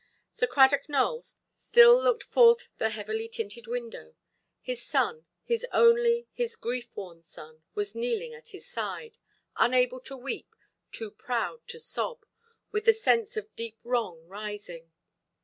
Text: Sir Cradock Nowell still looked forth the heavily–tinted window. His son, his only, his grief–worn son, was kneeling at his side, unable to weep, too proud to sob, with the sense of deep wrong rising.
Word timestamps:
Sir 0.31 0.47
Cradock 0.47 0.89
Nowell 0.89 1.23
still 1.55 2.01
looked 2.03 2.23
forth 2.23 2.69
the 2.79 2.89
heavily–tinted 2.89 3.67
window. 3.67 4.15
His 4.59 4.81
son, 4.83 5.27
his 5.43 5.63
only, 5.71 6.25
his 6.33 6.55
grief–worn 6.55 7.21
son, 7.21 7.61
was 7.75 7.93
kneeling 7.93 8.33
at 8.33 8.47
his 8.47 8.67
side, 8.67 9.19
unable 9.57 9.99
to 9.99 10.17
weep, 10.17 10.55
too 10.91 11.11
proud 11.11 11.67
to 11.67 11.79
sob, 11.79 12.25
with 12.71 12.85
the 12.85 12.95
sense 12.95 13.37
of 13.37 13.55
deep 13.55 13.77
wrong 13.83 14.25
rising. 14.27 14.89